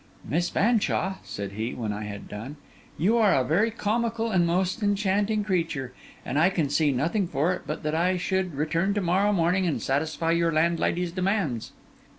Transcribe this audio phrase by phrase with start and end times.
[0.27, 2.55] 'Miss Fanshawe,' said he, when I had done,
[2.97, 5.93] 'you are a very comical and most enchanting creature;
[6.25, 9.67] and I can see nothing for it but that I should return to morrow morning
[9.67, 11.73] and satisfy your landlady's demands.